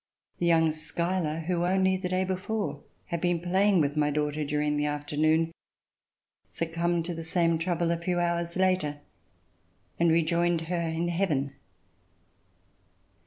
The 0.39 0.47
young 0.47 0.71
Schuyler 0.71 1.41
who 1.41 1.63
only 1.63 1.95
the 1.95 2.09
day 2.09 2.23
before 2.23 2.81
had 3.09 3.21
been 3.21 3.39
playing 3.39 3.81
with 3.81 3.95
my 3.95 4.09
daughter 4.09 4.43
during 4.43 4.75
the 4.75 4.87
afternoon 4.87 5.51
succumbed 6.49 7.05
to 7.05 7.13
the 7.13 7.21
same 7.21 7.59
trouble 7.59 7.91
a 7.91 7.97
few 8.01 8.19
hours 8.19 8.55
later 8.57 9.01
and 9.99 10.09
rejoined 10.11 10.61
her 10.61 10.89
in 10.89 11.09
Heaven. 11.09 11.53